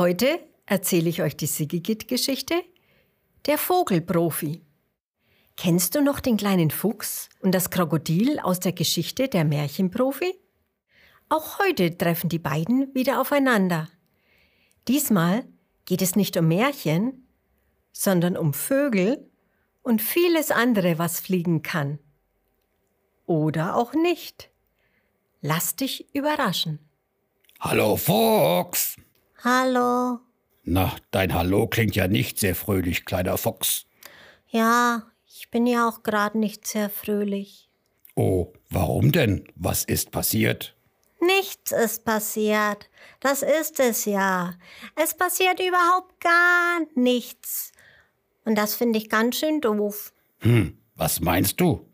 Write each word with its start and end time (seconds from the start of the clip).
Heute 0.00 0.40
erzähle 0.64 1.10
ich 1.10 1.20
euch 1.20 1.36
die 1.36 1.46
Sigigit-Geschichte 1.46 2.54
Der 3.44 3.58
Vogelprofi. 3.58 4.62
Kennst 5.58 5.94
du 5.94 6.00
noch 6.00 6.20
den 6.20 6.38
kleinen 6.38 6.70
Fuchs 6.70 7.28
und 7.40 7.54
das 7.54 7.68
Krokodil 7.68 8.40
aus 8.40 8.60
der 8.60 8.72
Geschichte 8.72 9.28
Der 9.28 9.44
Märchenprofi? 9.44 10.32
Auch 11.28 11.58
heute 11.58 11.98
treffen 11.98 12.30
die 12.30 12.38
beiden 12.38 12.94
wieder 12.94 13.20
aufeinander. 13.20 13.90
Diesmal 14.88 15.44
geht 15.84 16.00
es 16.00 16.16
nicht 16.16 16.34
um 16.38 16.48
Märchen, 16.48 17.28
sondern 17.92 18.38
um 18.38 18.54
Vögel 18.54 19.30
und 19.82 20.00
vieles 20.00 20.50
andere, 20.50 20.98
was 20.98 21.20
fliegen 21.20 21.60
kann. 21.60 21.98
Oder 23.26 23.76
auch 23.76 23.92
nicht. 23.92 24.48
Lass 25.42 25.76
dich 25.76 26.14
überraschen. 26.14 26.78
Hallo 27.60 27.96
Fuchs. 27.98 28.96
Hallo. 29.42 30.20
Na, 30.64 30.94
dein 31.12 31.32
Hallo 31.32 31.66
klingt 31.66 31.96
ja 31.96 32.08
nicht 32.08 32.38
sehr 32.38 32.54
fröhlich, 32.54 33.06
kleiner 33.06 33.38
Fuchs. 33.38 33.86
Ja, 34.48 35.10
ich 35.26 35.50
bin 35.50 35.66
ja 35.66 35.88
auch 35.88 36.02
gerade 36.02 36.38
nicht 36.38 36.66
sehr 36.66 36.90
fröhlich. 36.90 37.70
Oh, 38.14 38.52
warum 38.68 39.12
denn? 39.12 39.48
Was 39.54 39.84
ist 39.84 40.10
passiert? 40.10 40.76
Nichts 41.20 41.72
ist 41.72 42.04
passiert. 42.04 42.90
Das 43.20 43.42
ist 43.42 43.80
es 43.80 44.04
ja. 44.04 44.54
Es 44.94 45.16
passiert 45.16 45.58
überhaupt 45.58 46.20
gar 46.20 46.80
nichts. 46.94 47.72
Und 48.44 48.56
das 48.56 48.74
finde 48.74 48.98
ich 48.98 49.08
ganz 49.08 49.36
schön 49.38 49.62
doof. 49.62 50.12
Hm, 50.40 50.76
was 50.96 51.20
meinst 51.20 51.60
du? 51.60 51.88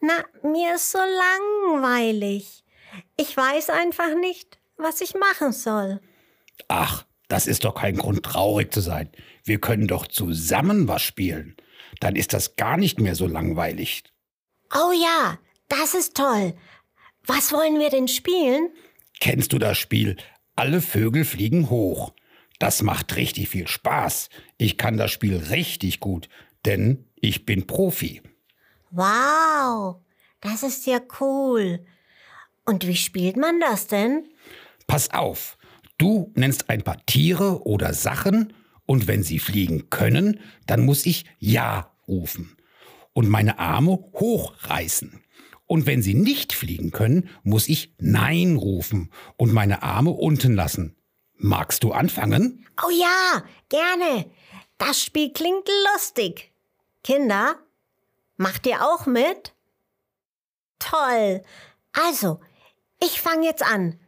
Na, 0.00 0.24
mir 0.42 0.74
ist 0.74 0.90
so 0.90 0.98
langweilig. 0.98 2.64
Ich 3.16 3.36
weiß 3.36 3.70
einfach 3.70 4.16
nicht, 4.16 4.58
was 4.76 5.00
ich 5.00 5.14
machen 5.14 5.52
soll. 5.52 6.00
Ach, 6.66 7.04
das 7.28 7.46
ist 7.46 7.64
doch 7.64 7.74
kein 7.74 7.96
Grund, 7.96 8.22
traurig 8.24 8.72
zu 8.72 8.80
sein. 8.80 9.10
Wir 9.44 9.60
können 9.60 9.86
doch 9.86 10.06
zusammen 10.06 10.88
was 10.88 11.02
spielen. 11.02 11.56
Dann 12.00 12.16
ist 12.16 12.32
das 12.32 12.56
gar 12.56 12.76
nicht 12.76 13.00
mehr 13.00 13.14
so 13.14 13.26
langweilig. 13.26 14.04
Oh 14.74 14.92
ja, 14.92 15.38
das 15.68 15.94
ist 15.94 16.16
toll. 16.16 16.54
Was 17.26 17.52
wollen 17.52 17.78
wir 17.78 17.90
denn 17.90 18.08
spielen? 18.08 18.70
Kennst 19.20 19.52
du 19.52 19.58
das 19.58 19.78
Spiel? 19.78 20.16
Alle 20.56 20.80
Vögel 20.80 21.24
fliegen 21.24 21.70
hoch. 21.70 22.12
Das 22.58 22.82
macht 22.82 23.14
richtig 23.16 23.48
viel 23.48 23.68
Spaß. 23.68 24.30
Ich 24.56 24.78
kann 24.78 24.96
das 24.96 25.12
Spiel 25.12 25.36
richtig 25.36 26.00
gut, 26.00 26.28
denn 26.64 27.04
ich 27.16 27.46
bin 27.46 27.66
Profi. 27.66 28.22
Wow, 28.90 29.96
das 30.40 30.62
ist 30.62 30.86
ja 30.86 31.00
cool. 31.20 31.84
Und 32.64 32.86
wie 32.86 32.96
spielt 32.96 33.36
man 33.36 33.60
das 33.60 33.86
denn? 33.86 34.28
Pass 34.86 35.10
auf, 35.10 35.57
du 35.98 36.32
nennst 36.34 36.70
ein 36.70 36.82
paar 36.82 37.04
Tiere 37.06 37.66
oder 37.66 37.92
Sachen 37.92 38.52
und 38.86 39.06
wenn 39.06 39.22
sie 39.22 39.38
fliegen 39.38 39.90
können, 39.90 40.40
dann 40.66 40.84
muss 40.84 41.04
ich 41.04 41.26
Ja 41.38 41.92
rufen 42.06 42.56
und 43.12 43.28
meine 43.28 43.58
Arme 43.58 43.98
hochreißen. 44.14 45.22
Und 45.66 45.84
wenn 45.84 46.00
sie 46.00 46.14
nicht 46.14 46.54
fliegen 46.54 46.92
können, 46.92 47.28
muss 47.42 47.68
ich 47.68 47.92
Nein 47.98 48.56
rufen 48.56 49.10
und 49.36 49.52
meine 49.52 49.82
Arme 49.82 50.10
unten 50.10 50.54
lassen. 50.54 50.96
Magst 51.34 51.84
du 51.84 51.92
anfangen? 51.92 52.66
Oh 52.82 52.90
ja, 52.90 53.44
gerne. 53.68 54.30
Das 54.78 55.02
Spiel 55.02 55.32
klingt 55.32 55.68
lustig. 55.92 56.52
Kinder, 57.04 57.56
macht 58.36 58.66
ihr 58.66 58.82
auch 58.82 59.04
mit? 59.06 59.52
Toll. 60.78 61.42
Also, 61.92 62.40
ich 63.02 63.20
fange 63.20 63.46
jetzt 63.46 63.62
an. 63.62 64.00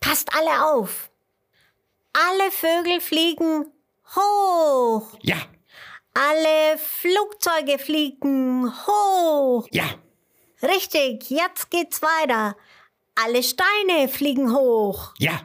Passt 0.00 0.34
alle 0.34 0.64
auf. 0.72 1.10
Alle 2.26 2.50
Vögel 2.50 3.00
fliegen 3.00 3.66
hoch. 4.16 5.16
Ja, 5.22 5.36
Alle 6.14 6.78
Flugzeuge 6.78 7.78
fliegen 7.78 8.72
hoch. 8.86 9.68
ja, 9.70 9.84
Richtig, 10.62 11.30
jetzt 11.30 11.70
geht's 11.70 12.02
weiter. 12.02 12.56
Alle 13.14 13.42
Steine 13.42 14.08
fliegen 14.08 14.52
hoch. 14.54 15.14
ja. 15.18 15.40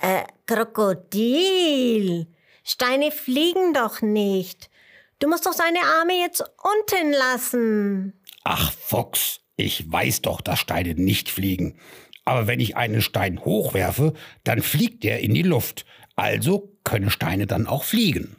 Äh, 0.00 0.24
Krokodil. 0.46 2.26
Steine 2.64 3.12
fliegen 3.12 3.74
doch 3.74 4.00
nicht. 4.00 4.70
Du 5.18 5.28
musst 5.28 5.44
doch 5.46 5.52
seine 5.52 5.80
Arme 5.82 6.14
jetzt 6.18 6.42
unten 6.62 7.12
lassen. 7.12 8.20
Ach, 8.42 8.72
Fuchs, 8.72 9.40
ich 9.56 9.90
weiß 9.92 10.22
doch, 10.22 10.40
dass 10.40 10.60
Steine 10.60 10.94
nicht 10.94 11.28
fliegen. 11.28 11.78
Aber 12.24 12.46
wenn 12.46 12.60
ich 12.60 12.76
einen 12.76 13.02
Stein 13.02 13.44
hochwerfe, 13.44 14.14
dann 14.44 14.62
fliegt 14.62 15.04
er 15.04 15.20
in 15.20 15.34
die 15.34 15.42
Luft. 15.42 15.84
Also 16.14 16.72
können 16.84 17.10
Steine 17.10 17.46
dann 17.46 17.66
auch 17.66 17.84
fliegen. 17.84 18.36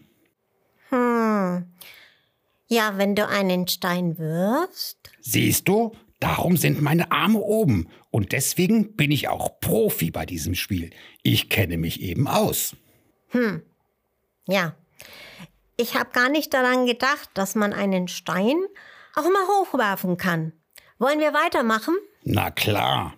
Hm. 0.89 1.65
Ja, 2.67 2.97
wenn 2.97 3.15
du 3.15 3.27
einen 3.27 3.67
Stein 3.67 4.17
wirfst. 4.17 5.11
Siehst 5.21 5.67
du, 5.67 5.93
darum 6.19 6.57
sind 6.57 6.81
meine 6.81 7.11
Arme 7.11 7.39
oben. 7.39 7.89
Und 8.09 8.31
deswegen 8.31 8.95
bin 8.95 9.11
ich 9.11 9.27
auch 9.27 9.59
Profi 9.59 10.11
bei 10.11 10.25
diesem 10.25 10.55
Spiel. 10.55 10.91
Ich 11.23 11.49
kenne 11.49 11.77
mich 11.77 12.01
eben 12.01 12.27
aus. 12.27 12.75
Ja. 14.47 14.75
Ich 15.75 15.95
habe 15.95 16.11
gar 16.11 16.29
nicht 16.29 16.53
daran 16.53 16.85
gedacht, 16.85 17.29
dass 17.33 17.55
man 17.55 17.73
einen 17.73 18.07
Stein 18.07 18.63
auch 19.15 19.23
mal 19.23 19.47
hochwerfen 19.47 20.17
kann. 20.17 20.53
Wollen 20.99 21.19
wir 21.19 21.33
weitermachen? 21.33 21.95
Na 22.23 22.51
klar. 22.51 23.15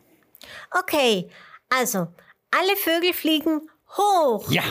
Okay, 0.80 1.30
also, 1.70 2.08
alle 2.52 2.76
Vögel 2.76 3.14
fliegen 3.14 3.70
hoch. 3.98 4.52
Ja, 4.52 4.64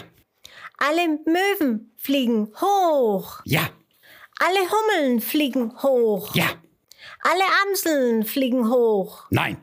Alle 0.78 1.18
Möwen 1.26 1.92
fliegen 1.96 2.48
hoch. 2.60 3.40
ja, 3.44 3.68
Alle 4.38 4.60
Hummeln 4.70 5.20
fliegen 5.20 5.72
hoch. 5.82 6.34
ja, 6.34 6.46
Alle 7.22 7.44
Amseln 7.66 8.24
fliegen 8.24 8.70
hoch. 8.70 9.26
nein. 9.30 9.56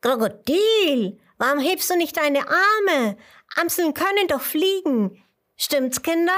Krokodil, 0.00 1.18
warum 1.38 1.60
hebst 1.60 1.88
du 1.90 1.96
nicht 1.96 2.16
deine 2.18 2.40
Arme? 2.46 3.16
Amseln 3.56 3.94
können 3.94 4.28
doch 4.28 4.42
fliegen. 4.42 5.22
Stimmt's, 5.56 6.02
Kinder? 6.02 6.36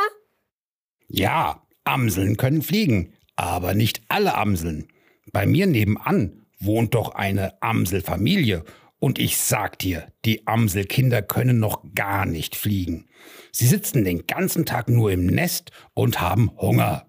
Ja, 1.08 1.62
Amseln 1.84 2.36
können 2.36 2.62
fliegen, 2.62 3.12
aber 3.34 3.74
nicht 3.74 4.02
alle 4.08 4.34
Amseln. 4.36 4.88
Bei 5.32 5.46
mir 5.46 5.66
nebenan 5.66 6.45
wohnt 6.58 6.94
doch 6.94 7.14
eine 7.14 7.60
Amselfamilie 7.62 8.64
und 8.98 9.18
ich 9.18 9.36
sag 9.36 9.78
dir, 9.78 10.10
die 10.24 10.46
Amselkinder 10.46 11.22
können 11.22 11.58
noch 11.58 11.82
gar 11.94 12.26
nicht 12.26 12.56
fliegen. 12.56 13.08
Sie 13.52 13.66
sitzen 13.66 14.04
den 14.04 14.26
ganzen 14.26 14.64
Tag 14.64 14.88
nur 14.88 15.10
im 15.12 15.26
Nest 15.26 15.70
und 15.94 16.20
haben 16.20 16.50
Hunger. 16.56 17.06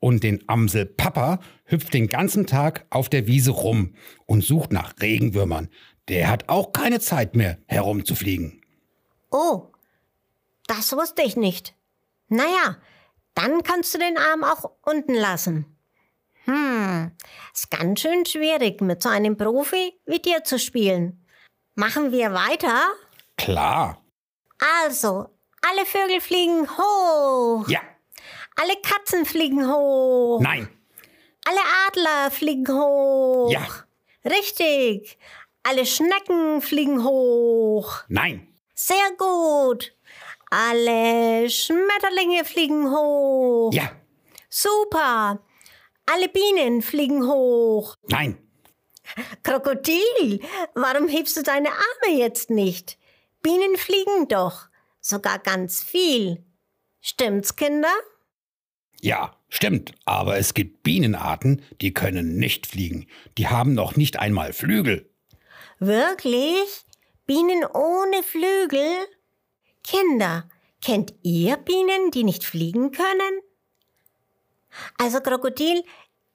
Und 0.00 0.22
den 0.22 0.46
Amselpapa 0.48 1.40
hüpft 1.64 1.94
den 1.94 2.08
ganzen 2.08 2.46
Tag 2.46 2.86
auf 2.90 3.08
der 3.08 3.26
Wiese 3.26 3.52
rum 3.52 3.94
und 4.26 4.44
sucht 4.44 4.72
nach 4.72 4.94
Regenwürmern. 5.00 5.68
Der 6.08 6.28
hat 6.28 6.48
auch 6.48 6.72
keine 6.72 7.00
Zeit 7.00 7.36
mehr 7.36 7.58
herumzufliegen. 7.66 8.60
Oh, 9.30 9.72
das 10.66 10.92
wusste 10.92 11.22
ich 11.22 11.36
nicht. 11.36 11.74
Naja, 12.28 12.76
dann 13.34 13.62
kannst 13.62 13.94
du 13.94 13.98
den 13.98 14.18
Arm 14.18 14.44
auch 14.44 14.72
unten 14.82 15.14
lassen. 15.14 15.73
Hm, 16.44 17.12
ist 17.52 17.70
ganz 17.70 18.00
schön 18.00 18.26
schwierig, 18.26 18.80
mit 18.80 19.02
so 19.02 19.08
einem 19.08 19.36
Profi 19.36 19.98
wie 20.06 20.18
dir 20.20 20.44
zu 20.44 20.58
spielen. 20.58 21.24
Machen 21.74 22.12
wir 22.12 22.32
weiter? 22.32 22.88
Klar. 23.36 24.02
Also, 24.84 25.28
alle 25.62 25.86
Vögel 25.86 26.20
fliegen 26.20 26.68
hoch. 26.68 27.68
Ja. 27.68 27.80
Alle 28.56 28.74
Katzen 28.82 29.24
fliegen 29.24 29.68
hoch. 29.68 30.40
Nein. 30.40 30.68
Alle 31.46 31.60
Adler 31.88 32.30
fliegen 32.30 32.68
hoch. 32.68 33.50
Ja. 33.50 33.66
Richtig. 34.24 35.18
Alle 35.62 35.86
Schnecken 35.86 36.60
fliegen 36.62 37.04
hoch. 37.04 38.04
Nein. 38.08 38.48
Sehr 38.74 39.10
gut. 39.18 39.92
Alle 40.50 41.48
Schmetterlinge 41.50 42.44
fliegen 42.44 42.90
hoch. 42.90 43.72
Ja. 43.72 43.90
Super. 44.48 45.40
Alle 46.06 46.28
Bienen 46.28 46.82
fliegen 46.82 47.26
hoch. 47.26 47.96
Nein. 48.08 48.38
Krokodil, 49.42 50.40
warum 50.74 51.08
hebst 51.08 51.36
du 51.36 51.42
deine 51.42 51.70
Arme 51.70 52.18
jetzt 52.18 52.50
nicht? 52.50 52.98
Bienen 53.42 53.76
fliegen 53.76 54.28
doch. 54.28 54.68
Sogar 55.00 55.38
ganz 55.38 55.82
viel. 55.82 56.44
Stimmt's, 57.00 57.56
Kinder? 57.56 57.92
Ja, 59.00 59.36
stimmt. 59.50 59.92
Aber 60.06 60.38
es 60.38 60.54
gibt 60.54 60.82
Bienenarten, 60.82 61.62
die 61.82 61.92
können 61.92 62.36
nicht 62.36 62.66
fliegen. 62.66 63.06
Die 63.36 63.48
haben 63.48 63.74
noch 63.74 63.96
nicht 63.96 64.18
einmal 64.18 64.54
Flügel. 64.54 65.10
Wirklich? 65.78 66.84
Bienen 67.26 67.64
ohne 67.66 68.22
Flügel? 68.22 69.06
Kinder, 69.82 70.48
kennt 70.82 71.14
ihr 71.22 71.58
Bienen, 71.58 72.10
die 72.10 72.24
nicht 72.24 72.44
fliegen 72.44 72.90
können? 72.92 73.40
Also 74.98 75.20
Krokodil, 75.20 75.82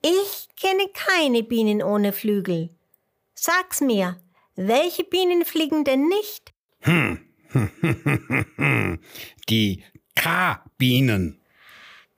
ich 0.02 0.48
kenne 0.60 0.88
keine 0.94 1.42
Bienen 1.42 1.82
ohne 1.82 2.12
Flügel. 2.12 2.70
Sag's 3.34 3.80
mir, 3.80 4.20
welche 4.56 5.04
Bienen 5.04 5.44
fliegen 5.44 5.84
denn 5.84 6.08
nicht? 6.08 6.52
Hm, 6.80 7.20
Die 9.48 9.84
K-Bienen. 10.14 11.40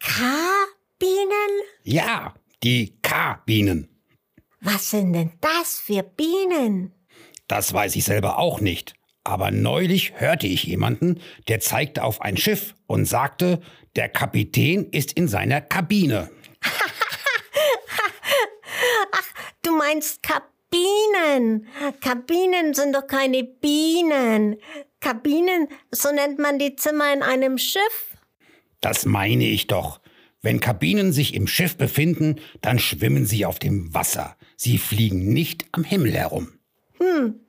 K-Bienen? 0.01 1.51
Ja, 1.85 2.35
die 2.63 2.99
K-Bienen. 3.03 3.89
Was 4.61 4.91
sind 4.91 5.13
denn 5.13 5.33
das 5.41 5.81
für 5.81 6.03
Bienen? 6.03 6.93
Das 7.49 7.73
weiß 7.73 7.97
ich 7.97 8.05
selber 8.05 8.39
auch 8.39 8.61
nicht. 8.61 8.95
Aber 9.25 9.51
neulich 9.51 10.21
hörte 10.21 10.47
ich 10.47 10.65
jemanden, 10.65 11.21
der 11.49 11.61
zeigte 11.61 12.03
auf 12.03 12.21
ein 12.21 12.37
Schiff 12.37 12.75
und 12.87 13.05
sagte, 13.05 13.61
der 13.95 14.09
Kapitän 14.09 14.89
ist 14.91 15.13
in 15.13 15.29
seiner 15.29 15.61
Kabine. 15.61 16.31
Du 19.63 19.77
meinst 19.77 20.23
Kabinen. 20.23 21.67
Kabinen 22.01 22.75
sind 22.75 22.95
doch 22.95 23.07
keine 23.07 23.45
Bienen. 23.45 24.57
Kabinen, 25.01 25.69
so 25.93 26.11
nennt 26.13 26.39
man 26.39 26.59
die 26.59 26.75
Zimmer 26.75 27.13
in 27.13 27.23
einem 27.23 27.59
Schiff. 27.59 28.17
Das 28.81 29.07
meine 29.07 29.45
ich 29.45 29.69
doch. 29.69 30.01
Wenn 30.41 30.59
Kabinen 30.59 31.13
sich 31.13 31.35
im 31.35 31.47
Schiff 31.47 31.77
befinden, 31.77 32.41
dann 32.61 32.81
schwimmen 32.81 33.25
sie 33.25 33.47
auf 33.47 33.61
dem 33.61 33.95
Wasser. 33.95 34.37
Sie 34.57 34.79
fliegen 34.79 35.33
nicht 35.33 35.67
am 35.71 35.85
Himmel 35.85 36.15
herum. 36.15 36.53
Hm. 36.99 37.41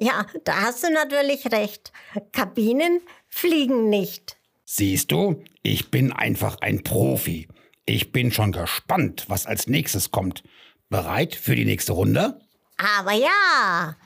Ja, 0.00 0.26
da 0.44 0.62
hast 0.62 0.84
du 0.84 0.92
natürlich 0.92 1.50
recht. 1.52 1.92
Kabinen 2.32 3.00
fliegen 3.28 3.88
nicht. 3.88 4.36
Siehst 4.64 5.12
du, 5.12 5.42
ich 5.62 5.90
bin 5.90 6.12
einfach 6.12 6.56
ein 6.60 6.82
Profi. 6.82 7.48
Ich 7.84 8.12
bin 8.12 8.32
schon 8.32 8.52
gespannt, 8.52 9.24
was 9.28 9.46
als 9.46 9.66
nächstes 9.66 10.10
kommt. 10.10 10.42
Bereit 10.88 11.34
für 11.34 11.56
die 11.56 11.64
nächste 11.64 11.92
Runde? 11.92 12.40
Aber 12.76 13.12
ja, 13.12 13.96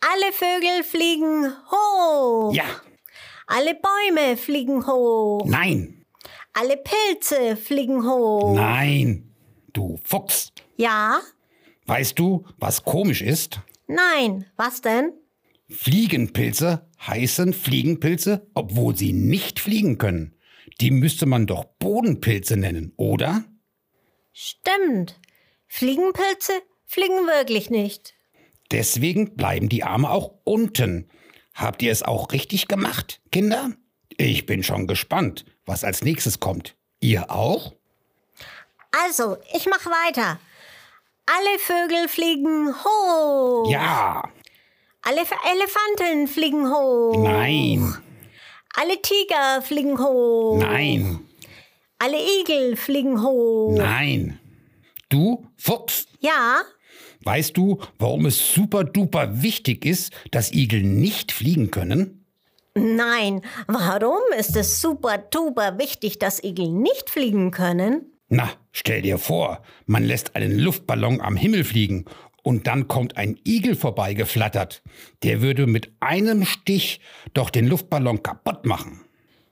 alle 0.00 0.32
Vögel 0.32 0.84
fliegen 0.84 1.52
hoch. 1.70 2.54
Ja. 2.54 2.64
Alle 3.46 3.74
Bäume 3.74 4.36
fliegen 4.36 4.86
hoch. 4.86 5.44
Nein. 5.46 6.04
Alle 6.52 6.76
Pilze 6.76 7.56
fliegen 7.56 8.04
hoch. 8.04 8.54
Nein. 8.54 9.34
Du 9.72 9.98
Fuchs. 10.04 10.52
Ja? 10.76 11.20
Weißt 11.86 12.18
du, 12.18 12.44
was 12.58 12.82
komisch 12.84 13.22
ist? 13.22 13.60
Nein. 13.86 14.46
Was 14.56 14.80
denn? 14.80 15.12
Fliegenpilze 15.68 16.88
heißen 17.06 17.52
Fliegenpilze, 17.52 18.46
obwohl 18.54 18.96
sie 18.96 19.12
nicht 19.12 19.60
fliegen 19.60 19.98
können. 19.98 20.36
Die 20.80 20.90
müsste 20.90 21.26
man 21.26 21.46
doch 21.46 21.64
Bodenpilze 21.64 22.56
nennen, 22.56 22.92
oder? 22.96 23.44
Stimmt. 24.32 25.20
Fliegenpilze 25.66 26.52
fliegen 26.84 27.26
wirklich 27.26 27.70
nicht. 27.70 28.14
Deswegen 28.70 29.36
bleiben 29.36 29.68
die 29.68 29.84
Arme 29.84 30.10
auch 30.10 30.34
unten. 30.44 31.08
Habt 31.54 31.82
ihr 31.82 31.92
es 31.92 32.02
auch 32.02 32.32
richtig 32.32 32.68
gemacht, 32.68 33.20
Kinder? 33.32 33.72
Ich 34.16 34.46
bin 34.46 34.62
schon 34.62 34.86
gespannt, 34.86 35.44
was 35.64 35.84
als 35.84 36.02
nächstes 36.02 36.40
kommt. 36.40 36.76
Ihr 37.00 37.30
auch? 37.30 37.74
Also, 39.04 39.36
ich 39.54 39.66
mach 39.66 39.86
weiter. 39.86 40.38
Alle 41.26 41.58
Vögel 41.58 42.08
fliegen 42.08 42.72
hoch. 42.72 43.70
Ja. 43.70 44.22
Alle 45.02 45.20
Elefanten 45.20 46.28
fliegen 46.28 46.70
hoch. 46.72 47.16
Nein. 47.18 47.96
Alle 48.74 49.00
Tiger 49.02 49.60
fliegen 49.62 49.98
hoch. 49.98 50.58
Nein. 50.58 51.20
Alle 51.98 52.18
Igel 52.40 52.76
fliegen 52.76 53.22
hoch. 53.22 53.74
Nein. 53.76 54.38
Du, 55.08 55.46
Fuchs? 55.56 56.06
Ja? 56.20 56.62
Weißt 57.22 57.56
du, 57.56 57.80
warum 57.98 58.26
es 58.26 58.52
super 58.54 58.84
duper 58.84 59.42
wichtig 59.42 59.84
ist, 59.84 60.12
dass 60.30 60.52
Igel 60.52 60.82
nicht 60.82 61.32
fliegen 61.32 61.70
können? 61.70 62.24
Nein. 62.74 63.40
Warum 63.66 64.20
ist 64.38 64.54
es 64.54 64.80
super 64.80 65.18
duper 65.18 65.78
wichtig, 65.78 66.18
dass 66.18 66.44
Igel 66.44 66.68
nicht 66.70 67.10
fliegen 67.10 67.50
können? 67.50 68.15
Na, 68.28 68.50
stell 68.72 69.02
dir 69.02 69.18
vor, 69.18 69.62
man 69.86 70.02
lässt 70.02 70.34
einen 70.34 70.58
Luftballon 70.58 71.20
am 71.20 71.36
Himmel 71.36 71.64
fliegen 71.64 72.06
und 72.42 72.66
dann 72.66 72.88
kommt 72.88 73.16
ein 73.16 73.38
Igel 73.44 73.76
vorbeigeflattert. 73.76 74.82
Der 75.22 75.42
würde 75.42 75.66
mit 75.66 75.92
einem 76.00 76.44
Stich 76.44 77.00
doch 77.34 77.50
den 77.50 77.66
Luftballon 77.66 78.22
kaputt 78.22 78.66
machen. 78.66 79.04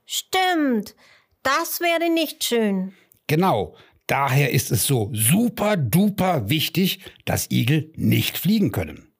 Stimmt. 0.05 0.95
Das 1.43 1.79
wäre 1.79 2.09
nicht 2.09 2.43
schön. 2.43 2.93
Genau. 3.27 3.75
Daher 4.07 4.51
ist 4.51 4.71
es 4.71 4.85
so 4.85 5.09
super 5.13 5.77
duper 5.77 6.49
wichtig, 6.49 6.99
dass 7.25 7.49
Igel 7.49 7.91
nicht 7.95 8.37
fliegen 8.37 8.71
können. 8.71 9.11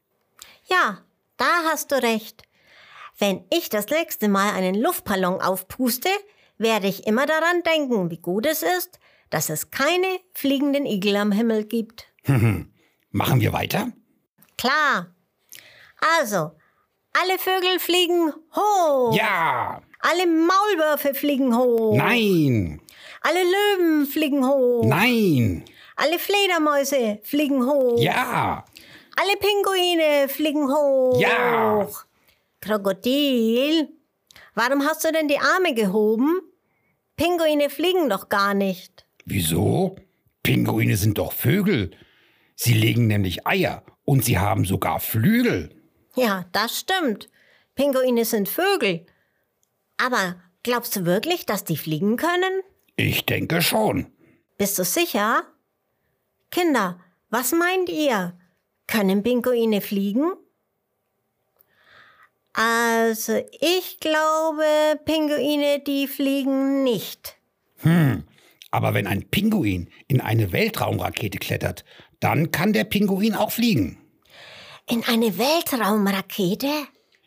Ja, 0.70 1.00
da 1.38 1.64
hast 1.66 1.92
du 1.92 1.96
recht. 1.96 2.44
Wenn 3.18 3.46
ich 3.52 3.70
das 3.70 3.88
nächste 3.88 4.28
Mal 4.28 4.54
einen 4.54 4.76
Luftballon 4.76 5.42
aufpuste, 5.42 6.10
werde 6.58 6.88
ich 6.88 7.08
immer 7.08 7.26
daran 7.26 7.64
denken, 7.64 8.12
wie 8.12 8.20
gut 8.20 8.46
es 8.46 8.62
ist, 8.62 9.00
dass 9.30 9.50
es 9.50 9.72
keine 9.72 10.20
fliegenden 10.34 10.86
Igel 10.86 11.16
am 11.16 11.32
Himmel 11.32 11.66
gibt. 11.66 12.08
Machen 13.12 13.40
wir 13.42 13.54
weiter? 13.54 13.92
Klar. 14.58 15.14
Also, 16.20 16.52
alle 17.14 17.38
Vögel 17.40 17.80
fliegen 17.80 18.34
hoch. 18.56 19.16
Ja. 19.16 19.82
Alle 20.02 20.28
Maulwürfe 20.28 21.14
fliegen 21.14 21.56
hoch. 21.58 21.96
Nein. 21.96 22.82
Alle 23.22 23.44
Löwen 23.44 24.06
fliegen 24.06 24.46
hoch. 24.46 24.84
Nein. 24.86 25.66
Alle 25.96 26.20
Fledermäuse 26.20 27.20
fliegen 27.24 27.66
hoch. 27.66 28.00
Ja. 28.00 28.66
Alle 29.16 29.38
Pinguine 29.38 30.28
fliegen 30.28 30.70
hoch. 30.70 31.20
Ja. 31.20 31.88
Krokodil, 32.60 33.90
warum 34.54 34.86
hast 34.86 35.06
du 35.06 35.12
denn 35.12 35.28
die 35.28 35.40
Arme 35.40 35.74
gehoben? 35.74 36.42
Pinguine 37.16 37.70
fliegen 37.70 38.10
doch 38.10 38.28
gar 38.28 38.54
nicht. 38.54 39.05
Wieso? 39.26 39.96
Pinguine 40.44 40.96
sind 40.98 41.18
doch 41.18 41.34
Vögel. 41.34 41.92
Sie 42.56 42.74
legen 42.74 43.08
nämlich 43.08 43.46
Eier 43.46 43.84
und 44.04 44.24
sie 44.24 44.38
haben 44.38 44.66
sogar 44.66 45.00
Flügel. 45.00 45.76
Ja, 46.16 46.46
das 46.52 46.80
stimmt. 46.80 47.30
Pinguine 47.76 48.24
sind 48.24 48.48
Vögel. 48.48 49.06
Aber 49.98 50.36
glaubst 50.64 50.96
du 50.96 51.06
wirklich, 51.06 51.46
dass 51.46 51.64
die 51.64 51.78
fliegen 51.78 52.16
können? 52.16 52.62
Ich 52.96 53.26
denke 53.26 53.62
schon. 53.62 54.08
Bist 54.58 54.80
du 54.80 54.86
sicher? 54.86 55.44
Kinder, 56.52 57.00
was 57.30 57.52
meint 57.52 57.90
ihr? 57.90 58.38
Können 58.88 59.24
Pinguine 59.24 59.82
fliegen? 59.82 60.32
Also, 62.54 63.44
ich 63.60 64.00
glaube, 64.00 64.98
Pinguine, 65.04 65.82
die 65.86 66.08
fliegen 66.08 66.84
nicht. 66.84 67.36
Hm, 67.80 68.24
aber 68.76 68.94
wenn 68.94 69.08
ein 69.08 69.30
Pinguin 69.30 69.90
in 70.10 70.20
eine 70.20 70.52
Weltraumrakete 70.52 71.38
klettert, 71.38 71.86
dann 72.20 72.52
kann 72.52 72.74
der 72.74 72.84
Pinguin 72.84 73.34
auch 73.34 73.52
fliegen. 73.52 73.98
In 74.90 75.02
eine 75.06 75.38
Weltraumrakete? 75.38 76.68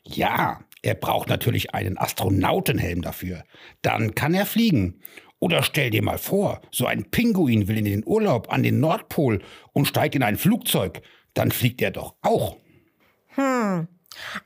Ja, 0.05 0.61
er 0.83 0.95
braucht 0.95 1.31
natürlich 1.31 1.75
einen 1.75 1.97
Astronautenhelm 1.97 3.01
dafür. 3.01 3.45
Dann 3.81 4.15
kann 4.15 4.35
er 4.35 4.45
fliegen. 4.45 5.01
Oder 5.39 5.63
stell 5.63 5.89
dir 5.89 6.03
mal 6.03 6.19
vor, 6.19 6.61
so 6.71 6.85
ein 6.85 7.11
Pinguin 7.11 7.67
will 7.67 7.79
in 7.79 7.87
den 7.87 8.05
Urlaub 8.05 8.53
an 8.53 8.63
den 8.63 8.79
Nordpol 8.79 9.41
und 9.73 9.87
steigt 9.87 10.17
in 10.17 10.23
ein 10.23 10.37
Flugzeug. 10.37 11.01
Dann 11.33 11.51
fliegt 11.51 11.81
er 11.81 11.93
doch 11.93 12.17
auch. 12.21 12.59
Hm. 13.29 13.89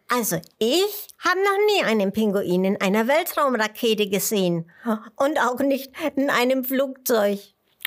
Also 0.09 0.41
ich 0.59 1.09
habe 1.19 1.41
noch 1.41 1.75
nie 1.75 1.85
einen 1.85 2.12
Pinguin 2.12 2.64
in 2.64 2.81
einer 2.81 3.09
Weltraumrakete 3.09 4.09
gesehen. 4.09 4.71
Und 5.17 5.38
auch 5.38 5.61
nicht 5.61 5.93
in 6.17 6.31
einem 6.31 6.64
Flugzeug. 6.64 7.38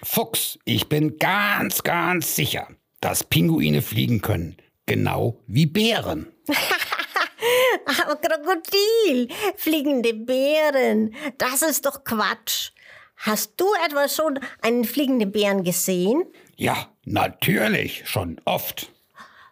Fuchs, 0.03 0.59
ich 0.65 0.89
bin 0.89 1.17
ganz, 1.17 1.83
ganz 1.83 2.35
sicher, 2.35 2.67
dass 3.01 3.23
Pinguine 3.23 3.81
fliegen 3.81 4.21
können. 4.21 4.57
Genau 4.85 5.37
wie 5.47 5.65
Bären. 5.65 6.27
Aber 7.85 8.15
Krokodil, 8.15 9.29
fliegende 9.55 10.13
Bären, 10.13 11.13
das 11.37 11.61
ist 11.61 11.85
doch 11.85 12.03
Quatsch. 12.03 12.71
Hast 13.17 13.53
du 13.57 13.65
etwa 13.85 14.07
schon 14.07 14.39
einen 14.61 14.85
fliegenden 14.85 15.31
Bären 15.31 15.63
gesehen? 15.63 16.23
Ja, 16.55 16.89
natürlich, 17.05 18.07
schon 18.07 18.39
oft. 18.45 18.91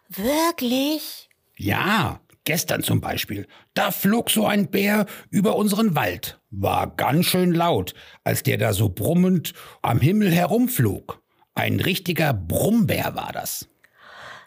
Wirklich? 0.08 1.28
Ja, 1.56 2.20
gestern 2.44 2.82
zum 2.82 3.00
Beispiel. 3.00 3.46
Da 3.74 3.90
flog 3.90 4.30
so 4.30 4.46
ein 4.46 4.70
Bär 4.70 5.06
über 5.30 5.56
unseren 5.56 5.94
Wald. 5.96 6.40
War 6.50 6.94
ganz 6.96 7.26
schön 7.26 7.52
laut, 7.52 7.94
als 8.22 8.42
der 8.42 8.58
da 8.58 8.72
so 8.72 8.88
brummend 8.88 9.54
am 9.82 10.00
Himmel 10.00 10.30
herumflog. 10.30 11.22
Ein 11.54 11.80
richtiger 11.80 12.32
Brummbär 12.32 13.14
war 13.14 13.32
das. 13.32 13.68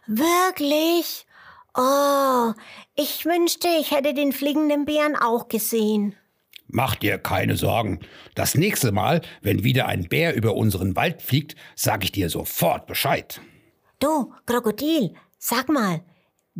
Wirklich? 0.08 1.26
Oh, 1.76 2.54
ich 2.96 3.26
wünschte, 3.26 3.68
ich 3.80 3.92
hätte 3.92 4.14
den 4.14 4.32
fliegenden 4.32 4.86
Bären 4.86 5.16
auch 5.16 5.48
gesehen. 5.48 6.16
Mach 6.68 6.96
dir 6.96 7.18
keine 7.18 7.56
Sorgen. 7.56 8.00
Das 8.36 8.56
nächste 8.56 8.92
Mal, 8.92 9.22
wenn 9.42 9.64
wieder 9.64 9.86
ein 9.88 10.10
Bär 10.10 10.36
über 10.36 10.56
unseren 10.56 10.96
Wald 10.96 11.22
fliegt, 11.22 11.56
sag 11.76 12.04
ich 12.04 12.12
dir 12.12 12.30
sofort 12.30 12.88
Bescheid. 12.88 13.42
Du, 14.00 14.34
Krokodil, 14.46 15.14
sag 15.38 15.70
mal, 15.70 16.02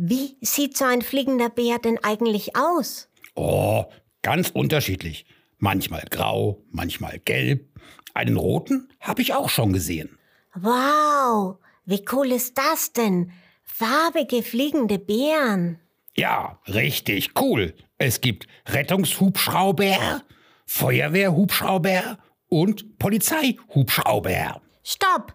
wie 0.00 0.36
sieht 0.40 0.76
so 0.76 0.84
ein 0.84 1.02
fliegender 1.02 1.50
Bär 1.50 1.80
denn 1.80 1.98
eigentlich 2.04 2.54
aus? 2.54 3.08
Oh, 3.34 3.84
ganz 4.22 4.50
unterschiedlich. 4.50 5.26
Manchmal 5.58 6.04
grau, 6.08 6.62
manchmal 6.70 7.18
gelb. 7.18 7.68
Einen 8.14 8.36
roten 8.36 8.88
habe 9.00 9.22
ich 9.22 9.34
auch 9.34 9.48
schon 9.48 9.72
gesehen. 9.72 10.16
Wow, 10.54 11.56
wie 11.84 12.04
cool 12.12 12.30
ist 12.30 12.56
das 12.56 12.92
denn? 12.92 13.32
Farbige 13.64 14.44
fliegende 14.44 15.00
Bären. 15.00 15.80
Ja, 16.14 16.60
richtig 16.68 17.32
cool. 17.40 17.74
Es 17.98 18.20
gibt 18.20 18.46
Rettungshubschrauber, 18.66 20.22
Feuerwehrhubschrauber 20.66 22.18
und 22.48 22.98
Polizeihubschrauber. 23.00 24.62
Stopp! 24.84 25.34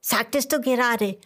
Sagtest 0.00 0.52
du 0.52 0.60
gerade 0.60 1.18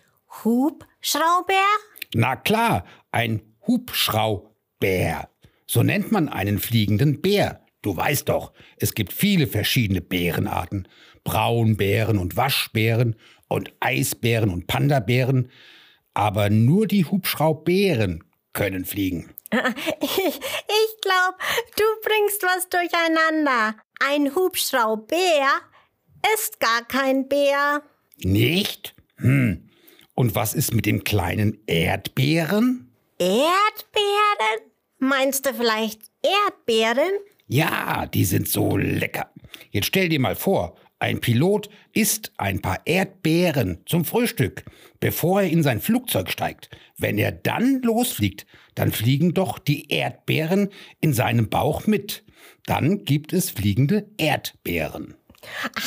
Hubschrauber? 0.45 1.67
Na 2.15 2.37
klar, 2.37 2.85
ein 3.11 3.43
Hubschrauber. 3.67 5.29
So 5.67 5.83
nennt 5.83 6.13
man 6.13 6.29
einen 6.29 6.59
fliegenden 6.59 7.23
Bär. 7.23 7.65
Du 7.83 7.97
weißt 7.97 8.29
doch, 8.29 8.53
es 8.77 8.95
gibt 8.95 9.13
viele 9.13 9.47
verschiedene 9.47 10.01
Bärenarten. 10.01 10.89
Braunbären 11.25 12.19
und 12.19 12.37
Waschbären 12.37 13.17
und 13.49 13.73
Eisbären 13.81 14.51
und 14.51 14.67
Pandabären. 14.67 15.51
Aber 16.15 16.51
nur 16.51 16.87
die 16.87 17.05
Hubschraubären 17.05 18.25
können 18.53 18.85
fliegen. 18.85 19.31
Ich, 20.01 20.19
ich 20.19 21.01
glaube, 21.03 21.37
du 21.77 21.85
bringst 22.03 22.43
was 22.43 22.69
durcheinander. 22.69 23.77
Ein 24.01 24.35
Hubschraubär 24.35 25.47
ist 26.35 26.59
gar 26.59 26.87
kein 26.87 27.29
Bär. 27.29 27.83
Nicht? 28.19 28.95
Hm. 29.17 29.69
Und 30.15 30.35
was 30.35 30.55
ist 30.55 30.75
mit 30.75 30.87
dem 30.87 31.05
kleinen 31.05 31.59
Erdbeeren? 31.67 32.93
Erdbeeren? 33.19 34.71
Meinst 34.99 35.47
du 35.47 35.55
vielleicht 35.55 36.01
Erdbeeren? 36.23 37.11
Ja, 37.49 38.07
die 38.07 38.25
sind 38.25 38.49
so 38.49 38.77
lecker. 38.77 39.31
Jetzt 39.71 39.87
stell 39.87 40.09
dir 40.09 40.21
mal 40.21 40.37
vor, 40.37 40.77
ein 40.99 41.21
Pilot 41.21 41.69
isst 41.93 42.33
ein 42.37 42.63
paar 42.63 42.81
Erdbeeren 42.85 43.79
zum 43.87 44.05
Frühstück, 44.05 44.65
bevor 45.01 45.43
er 45.43 45.51
in 45.51 45.63
sein 45.65 45.81
Flugzeug 45.81 46.31
steigt. 46.31 46.71
Wenn 46.97 47.19
er 47.19 47.33
dann 47.33 47.83
losfliegt, 47.83 48.47
dann 48.77 48.93
fliegen 48.93 49.35
doch 49.35 49.59
die 49.59 49.91
Erdbeeren 49.91 50.69
in 51.01 51.13
seinem 51.13 51.49
Bauch 51.49 51.87
mit. 51.89 52.25
Dann 52.67 53.05
gibt 53.05 53.33
es 53.33 53.51
fliegende 53.51 54.07
Erdbeeren. 54.17 55.17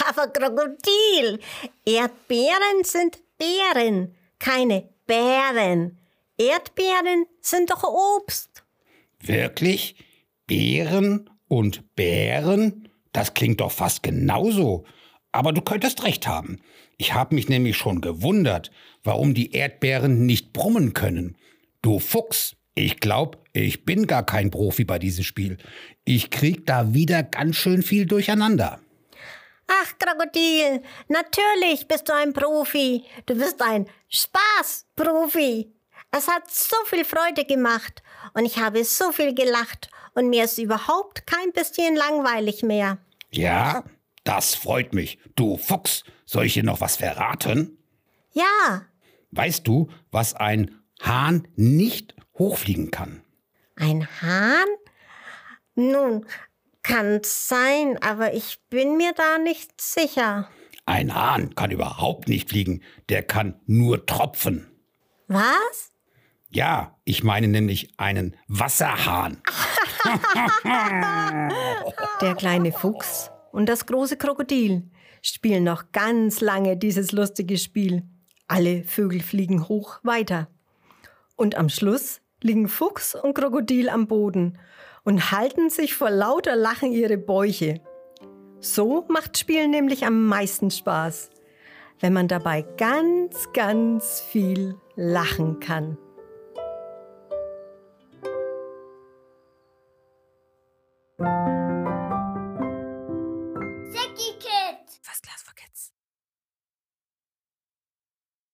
Aber 0.10 0.28
Krokodil, 0.28 1.40
Erdbeeren 1.86 2.84
sind 2.84 3.20
Beeren, 3.38 4.16
keine 4.40 4.90
Bären. 5.08 6.00
Erdbeeren 6.38 7.26
sind 7.42 7.70
doch 7.70 7.84
Obst. 7.84 8.64
Wirklich? 9.20 9.96
Beeren 10.48 11.30
und 11.48 11.96
Bären? 11.96 12.90
Das 13.12 13.34
klingt 13.34 13.62
doch 13.62 13.72
fast 13.72 14.04
genauso. 14.04 14.86
Aber 15.32 15.54
du 15.54 15.62
könntest 15.62 16.04
recht 16.04 16.28
haben. 16.28 16.60
Ich 16.98 17.14
habe 17.14 17.36
mich 17.36 17.50
nämlich 17.50 17.78
schon 17.78 18.02
gewundert, 18.02 18.72
warum 19.04 19.34
die 19.34 19.52
Erdbeeren 19.52 20.26
nicht 20.26 20.54
brummen 20.54 20.94
können. 20.94 21.38
Du 21.82 22.00
Fuchs, 22.00 22.56
ich 22.74 23.00
glaub, 23.00 23.44
ich 23.54 23.86
bin 23.86 24.08
gar 24.08 24.26
kein 24.26 24.52
Profi 24.52 24.86
bei 24.86 25.00
diesem 25.00 25.24
Spiel. 25.24 25.58
Ich 26.04 26.30
krieg 26.30 26.66
da 26.66 26.94
wieder 26.94 27.24
ganz 27.24 27.56
schön 27.58 27.84
viel 27.84 28.06
durcheinander. 28.06 28.80
Ach, 29.68 29.94
Krokodil, 29.98 30.82
natürlich 31.08 31.88
bist 31.88 32.08
du 32.08 32.14
ein 32.14 32.34
Profi. 32.34 33.04
Du 33.26 33.36
bist 33.36 33.62
ein 33.62 33.88
Spaßprofi. 34.10 35.74
Es 36.12 36.28
hat 36.28 36.50
so 36.50 36.78
viel 36.86 37.04
Freude 37.04 37.46
gemacht 37.46 38.04
und 38.34 38.46
ich 38.46 38.58
habe 38.60 38.84
so 38.84 39.12
viel 39.12 39.34
gelacht 39.34 39.90
und 40.14 40.30
mir 40.30 40.46
ist 40.46 40.58
überhaupt 40.58 41.28
kein 41.28 41.52
bisschen 41.52 41.96
langweilig 41.96 42.64
mehr. 42.64 43.00
Ja, 43.32 43.84
das 44.24 44.56
freut 44.56 44.94
mich. 44.94 45.20
Du 45.36 45.58
Fuchs, 45.58 46.04
soll 46.26 46.46
ich 46.46 46.54
dir 46.54 46.64
noch 46.64 46.80
was 46.80 46.98
verraten? 46.98 47.78
Ja. 48.32 48.86
Weißt 49.32 49.68
du, 49.68 49.90
was 50.12 50.34
ein 50.34 50.80
Hahn 51.02 51.48
nicht 51.56 52.16
hochfliegen 52.38 52.92
kann? 52.92 53.24
Ein 53.76 54.08
Hahn? 54.22 54.68
Nun, 55.76 56.26
kann 56.86 57.22
sein, 57.24 57.98
aber 58.02 58.34
ich 58.34 58.60
bin 58.70 58.98
mir 58.98 59.14
da 59.14 59.38
nicht 59.40 59.82
sicher. 59.82 60.50
Ein 60.86 61.16
Hahn 61.16 61.56
kann 61.56 61.72
überhaupt 61.72 62.28
nicht 62.28 62.50
fliegen, 62.50 62.84
der 63.10 63.24
kann 63.24 63.60
nur 63.66 64.06
tropfen. 64.06 64.68
Was? 65.28 65.92
Ja, 66.50 66.96
ich 67.04 67.24
meine 67.24 67.48
nämlich 67.48 67.90
einen 67.98 68.36
Wasserhahn. 68.48 69.42
Der 72.22 72.36
kleine 72.36 72.72
Fuchs 72.72 73.32
und 73.52 73.68
das 73.68 73.88
große 73.88 74.18
Krokodil 74.18 74.84
spielen 75.24 75.64
noch 75.64 75.92
ganz 75.92 76.40
lange 76.40 76.78
dieses 76.78 77.12
lustige 77.12 77.58
Spiel. 77.58 78.04
Alle 78.48 78.84
Vögel 78.84 79.22
fliegen 79.22 79.68
hoch 79.68 80.00
weiter. 80.04 80.48
Und 81.36 81.56
am 81.56 81.70
Schluss 81.70 82.22
liegen 82.42 82.68
Fuchs 82.68 83.16
und 83.16 83.34
Krokodil 83.34 83.90
am 83.90 84.08
Boden 84.08 84.60
und 85.06 85.32
halten 85.32 85.70
sich 85.70 85.94
vor 85.94 86.10
lauter 86.10 86.58
Lachen 86.58 86.92
ihre 86.92 87.18
Bäuche. 87.18 87.80
So 88.60 89.06
macht 89.08 89.38
Spielen 89.38 89.72
nämlich 89.72 90.06
am 90.06 90.26
meisten 90.26 90.72
Spaß, 90.72 91.30
wenn 92.02 92.12
man 92.12 92.28
dabei 92.28 92.64
ganz, 92.78 93.54
ganz 93.54 94.20
viel 94.20 94.76
lachen 94.96 95.62
kann. 95.62 95.98